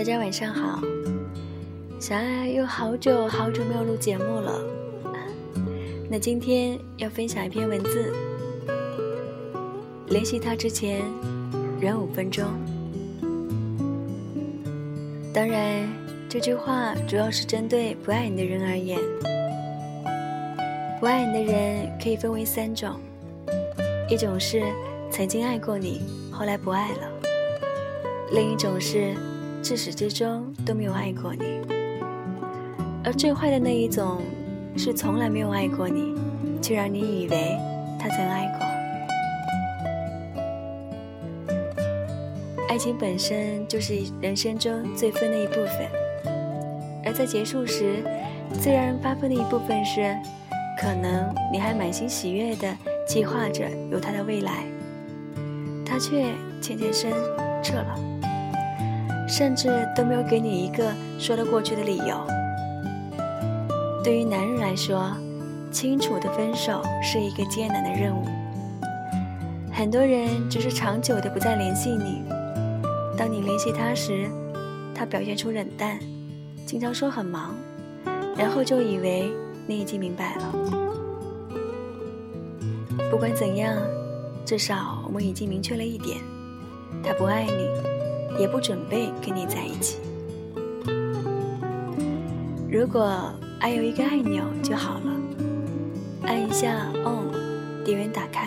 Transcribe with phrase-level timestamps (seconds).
[0.00, 0.80] 大家晚上好，
[2.00, 4.58] 小爱又好久好久没有录节目了。
[6.08, 8.10] 那今天要分享一篇文字。
[10.06, 11.02] 联系他之前，
[11.78, 12.46] 忍五分钟。
[15.34, 15.86] 当然，
[16.30, 18.98] 这句话主要是针对不爱你的人而言。
[20.98, 22.98] 不爱你的人可以分为三种：
[24.08, 24.62] 一种是
[25.10, 26.00] 曾经爱过你，
[26.32, 27.10] 后来不爱了；
[28.32, 29.14] 另一种是。
[29.62, 31.60] 自始至终都没有爱过你，
[33.04, 34.20] 而最坏的那一种，
[34.76, 36.14] 是从来没有爱过你，
[36.60, 37.56] 却让你以为
[37.98, 38.66] 他曾爱过。
[42.68, 45.88] 爱情本身就是人生中最分的一部分，
[47.04, 48.02] 而在结束时，
[48.60, 50.16] 最让人发疯的一部分是，
[50.80, 52.76] 可能你还满心喜悦地
[53.06, 54.64] 计划着有他的未来，
[55.84, 56.24] 他却
[56.60, 57.12] 欠欠身
[57.62, 58.09] 撤了。
[59.30, 62.26] 甚至都没有给你一个说得过去的理由。
[64.02, 65.12] 对于男人来说，
[65.70, 68.24] 清楚的分手是一个艰难的任务。
[69.72, 72.24] 很多人只是长久的不再联系你，
[73.16, 74.28] 当你联系他时，
[74.92, 75.98] 他表现出冷淡，
[76.66, 77.54] 经常说很忙，
[78.36, 79.30] 然后就以为
[79.66, 80.52] 你已经明白了。
[83.10, 83.76] 不管怎样，
[84.44, 86.18] 至少我们已经明确了一点：
[87.02, 87.89] 他不爱你。
[88.40, 89.98] 也不准备跟你在一起。
[92.70, 95.12] 如果爱有一个按钮就好了，
[96.22, 98.46] 按一下 on，电源打开；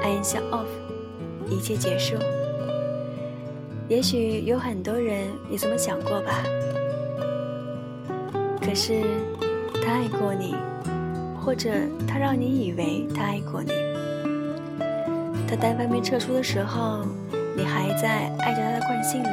[0.00, 0.68] 按一下 off，
[1.48, 2.14] 一切结束。
[3.88, 6.44] 也许有很多人也这么想过吧。
[8.64, 9.02] 可是
[9.82, 10.54] 他爱过你，
[11.44, 11.68] 或者
[12.06, 13.72] 他让你以为他爱过你。
[15.48, 17.04] 他单方面撤出的时候。
[17.60, 19.26] 你还在爱着他的惯性里，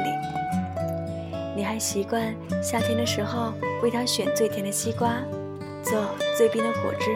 [1.56, 5.14] 你还习惯夏天的时候为他选最甜的西瓜，
[5.82, 5.98] 做
[6.36, 7.06] 最冰的果汁；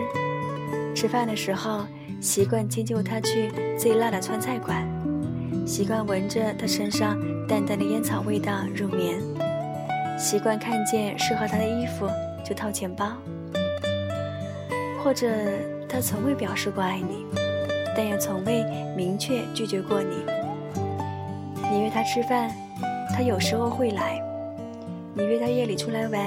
[0.97, 1.85] 吃饭的时候
[2.19, 4.89] 习惯迁就他去最辣的川菜馆，
[5.67, 9.21] 习惯闻着他身上淡淡的烟草味道入眠，
[10.19, 12.09] 习惯看见适合他的衣服
[12.43, 13.13] 就掏钱包。
[15.05, 15.29] 或者
[15.87, 17.27] 他从未表示过爱你，
[17.95, 18.65] 但也从未
[18.97, 20.25] 明确拒绝过你。
[21.73, 22.51] 你约他吃饭，
[23.09, 24.21] 他有时候会来；
[25.15, 26.21] 你约他夜里出来玩，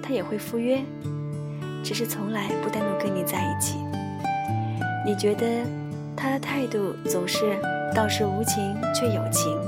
[0.00, 0.80] 他也会赴约，
[1.82, 3.78] 只是从来不单独跟你在一起。
[5.04, 5.44] 你觉得
[6.16, 7.58] 他的态度总是
[7.92, 9.58] 倒是无情却有情，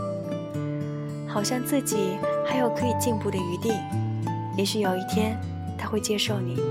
[1.27, 2.16] 好像自己
[2.47, 3.72] 还有可以进步的余地，
[4.56, 5.37] 也许有一天
[5.77, 6.62] 他会接受你。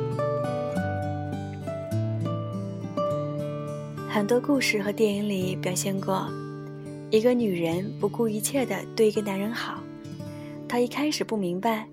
[4.10, 6.30] 很多故事和电影里表现过。
[7.14, 9.84] 一个女人不顾一切的对一个男人好，
[10.68, 11.88] 她一开始不明白，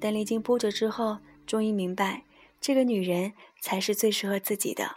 [0.00, 2.24] 但历经波折之后，终于明白，
[2.60, 4.96] 这个女人才是最适合自己的，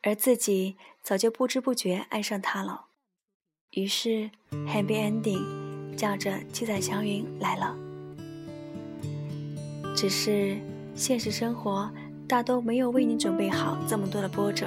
[0.00, 2.86] 而自己早就不知不觉爱上她了。
[3.72, 4.30] 于是
[4.66, 7.76] ，Happy Ending，叫着七彩祥云来了。
[9.94, 10.56] 只是
[10.94, 11.92] 现实生活
[12.26, 14.66] 大都没有为你准备好这么多的波折。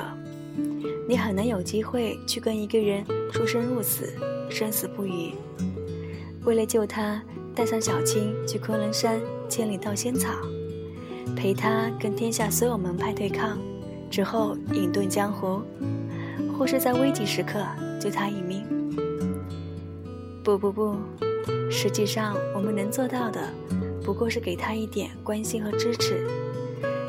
[1.12, 4.14] 你很难有机会去跟一个人出生入死、
[4.50, 5.34] 生死不渝。
[6.46, 7.22] 为了救他，
[7.54, 10.30] 带上小青去昆仑山千里盗仙草，
[11.36, 13.60] 陪他跟天下所有门派对抗，
[14.10, 15.62] 之后隐遁江湖，
[16.58, 17.60] 或是在危急时刻
[18.00, 18.64] 救他一命。
[20.42, 20.96] 不不不，
[21.70, 23.50] 实际上我们能做到的，
[24.02, 26.26] 不过是给他一点关心和支持，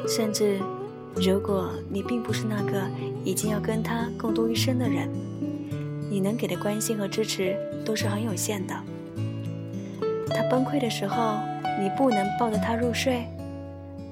[0.09, 0.59] 甚至。
[1.15, 2.81] 如果你并不是那个
[3.25, 5.09] 已经要跟他共度一生的人，
[6.11, 8.75] 你能给的关心和支持都是很有限的。
[10.29, 11.39] 他崩溃的时候，
[11.81, 13.27] 你不能抱着他入睡，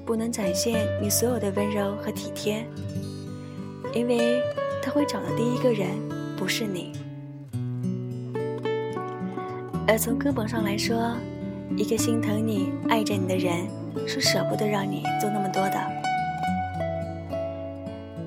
[0.05, 2.65] 不能展现你所有的温柔和体贴，
[3.93, 4.41] 因为
[4.81, 5.87] 他会找的第一个人
[6.37, 6.91] 不是你。
[9.87, 11.13] 而从根本上来说，
[11.75, 13.67] 一个心疼你、爱着你的人，
[14.07, 15.40] 是舍不得让你做那么。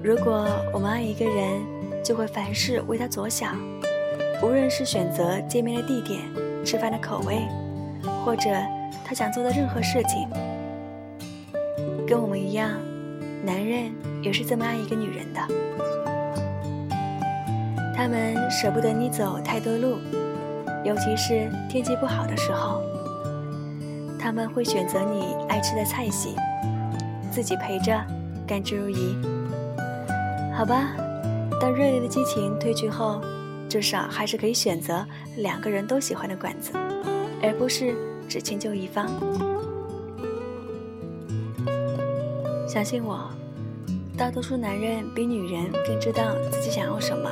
[0.05, 1.63] 如果我们爱一个人，
[2.05, 3.57] 就会凡事为他着想，
[4.43, 6.21] 无论是选择见面的地点、
[6.63, 7.39] 吃饭的口味，
[8.23, 8.51] 或者
[9.03, 10.29] 他想做的任何事情。
[12.07, 12.73] 跟我们一样，
[13.43, 13.91] 男人
[14.23, 15.41] 也是这么爱一个女人的。
[17.97, 19.97] 他们舍不得你走太多路，
[20.85, 22.83] 尤其是天气不好的时候。
[24.19, 26.37] 他们会选择你爱吃的菜系，
[27.31, 27.99] 自己陪着，
[28.47, 29.44] 甘之如饴。
[30.57, 30.95] 好吧，
[31.61, 33.21] 当热烈的激情褪去后，
[33.69, 35.05] 至少还是可以选择
[35.39, 36.73] 两个人都喜欢的馆子，
[37.43, 37.93] 而不是
[38.29, 39.09] 只迁就一方。
[42.69, 43.29] 相信我，
[44.17, 47.29] 大多数男人比女人更知道自己想要什么，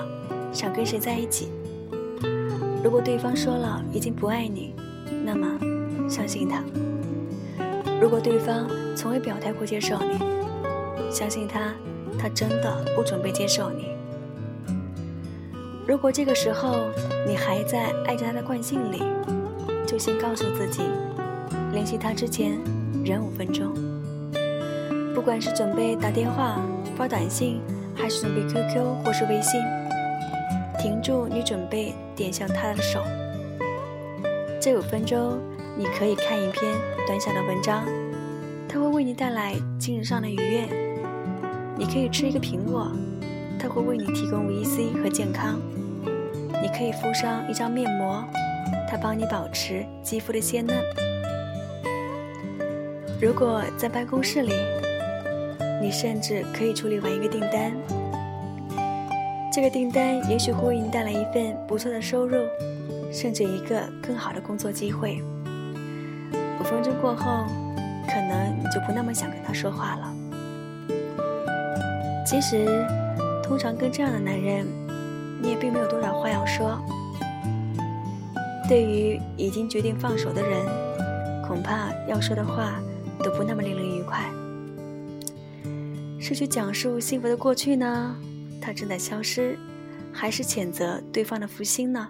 [0.52, 1.48] 想跟谁在一起。
[2.82, 4.74] 如果对方说了已经不爱你，
[5.24, 5.58] 那么
[6.08, 6.58] 相信他；
[8.00, 10.18] 如果对方从未表态过接受你，
[11.08, 11.72] 相信他，
[12.18, 13.88] 他真的不准备接受你。
[15.86, 16.88] 如果这个时候
[17.26, 19.02] 你还在爱着他的惯性里，
[19.86, 20.82] 就先告诉自己，
[21.72, 22.58] 联系他之前
[23.04, 23.72] 忍五分钟。
[25.14, 26.60] 不管是准备打电话、
[26.96, 27.60] 发短信，
[27.94, 29.60] 还是准备 QQ 或是微信，
[30.78, 33.00] 停住你准备点向他的手。
[34.60, 35.38] 这五分钟，
[35.76, 36.72] 你可以看一篇
[37.06, 37.84] 短小的文章，
[38.68, 40.68] 它会为你带来精神上的愉悦；
[41.76, 42.90] 你可以吃一个苹果，
[43.58, 45.56] 它会为你提供维 C 和健康；
[46.62, 48.22] 你可以敷上一张面膜，
[48.88, 50.76] 它帮你保持肌肤的鲜嫩。
[53.20, 54.52] 如果在办公室里，
[55.80, 57.72] 你甚至可以处理完一个订单，
[59.52, 62.36] 这个订单也许会为你带来一份不错的收入，
[63.10, 65.22] 甚至一个更好的工作机会。
[66.60, 67.46] 五分钟过后，
[68.06, 70.11] 可能你就不那么想跟他说话了。
[72.32, 72.86] 其实，
[73.42, 74.66] 通常跟这样的男人，
[75.42, 76.80] 你也并没有多少话要说。
[78.66, 80.64] 对于已经决定放手的人，
[81.46, 82.80] 恐怕要说的话
[83.22, 84.32] 都不那么令人愉快。
[86.18, 88.16] 是去讲述幸福的过去呢？
[88.62, 89.58] 它正在消失，
[90.10, 92.08] 还是谴责对方的负心呢？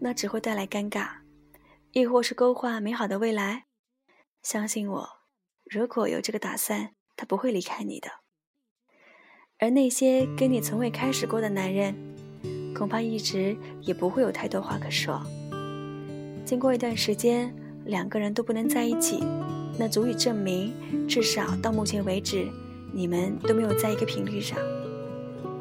[0.00, 1.08] 那只会带来尴尬，
[1.90, 3.66] 亦或是勾画美好的未来？
[4.42, 5.08] 相信我，
[5.66, 8.21] 如果有这个打算，他不会离开你的。
[9.62, 11.94] 而那些跟你从未开始过的男人，
[12.74, 15.22] 恐怕一直也不会有太多话可说。
[16.44, 17.54] 经过一段时间，
[17.84, 19.22] 两个人都不能在一起，
[19.78, 20.72] 那足以证明，
[21.06, 22.48] 至少到目前为止。
[22.92, 24.58] 你们都没有在一个频率上，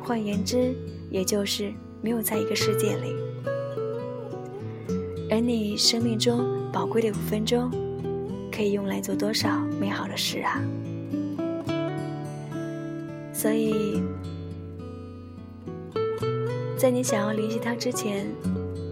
[0.04, 0.74] 换言之，
[1.12, 1.72] 也就是
[2.02, 3.14] 没有在一个世界里。
[5.30, 7.70] 而你生命中宝贵的五分钟，
[8.52, 10.60] 可以用来做多少美好的事啊！
[13.42, 14.04] 所以，
[16.78, 18.32] 在你想要联系他之前，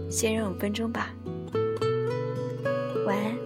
[0.10, 1.14] 先忍五分钟吧。
[3.06, 3.39] 晚安。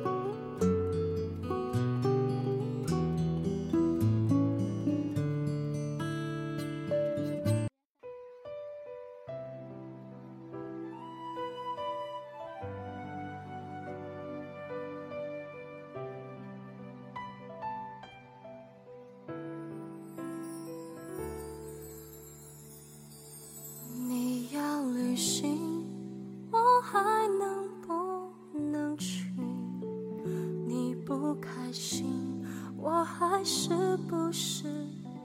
[33.04, 34.66] 还是不是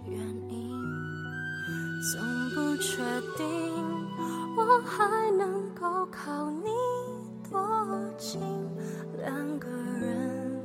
[0.04, 0.68] 原因？
[2.12, 2.20] 总
[2.54, 2.96] 不确
[3.36, 3.46] 定，
[4.56, 6.70] 我还能够靠你
[7.50, 7.58] 多
[8.16, 8.40] 近？
[9.18, 9.68] 两个
[10.00, 10.62] 人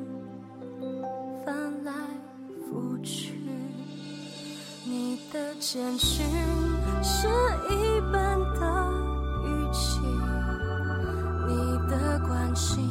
[1.45, 1.91] 翻来
[2.69, 3.39] 覆去，
[4.85, 6.25] 你的简讯
[7.03, 7.27] 是
[7.69, 8.61] 一般的
[9.43, 9.99] 语气，
[11.47, 12.88] 你的关心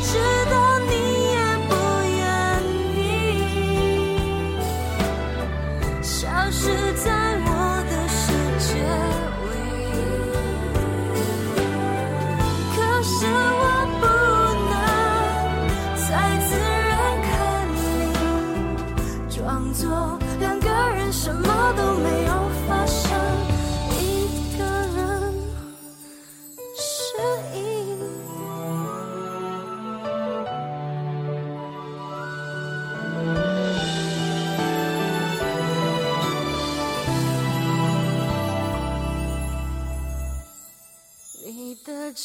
[0.00, 0.37] 只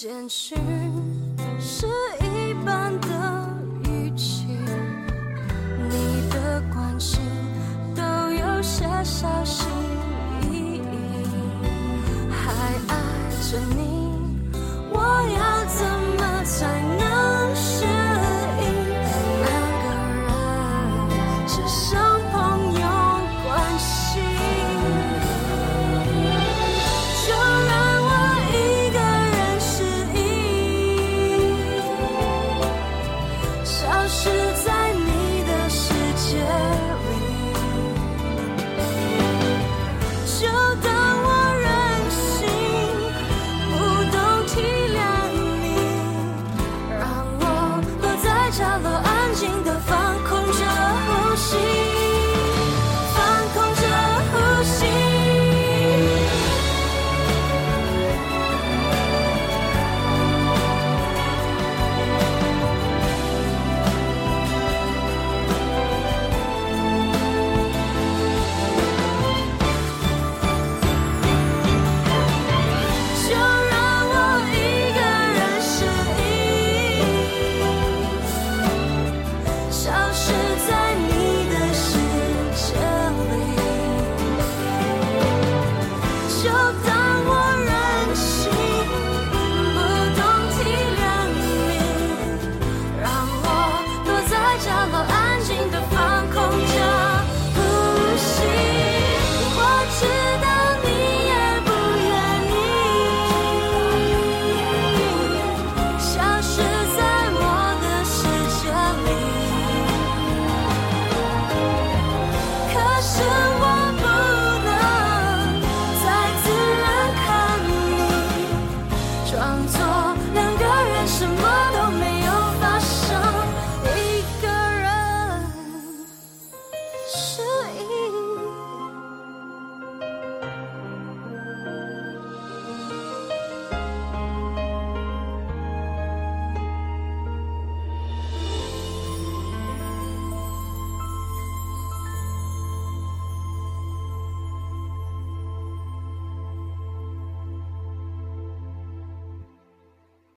[0.04, 0.83] 坚持。